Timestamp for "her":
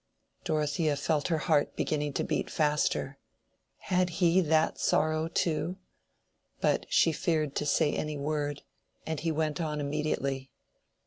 1.27-1.37